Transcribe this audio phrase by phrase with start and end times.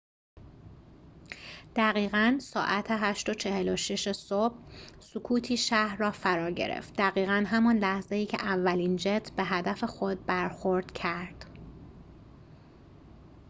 [1.75, 4.55] دقیقاً ساعت ۸:۴۶ صبح
[4.99, 10.91] سکوتی شهر را فرا گرفت دقیقاً همان لحظه‌ای که اولین جت به هدف خود برخورد
[10.91, 11.45] کرد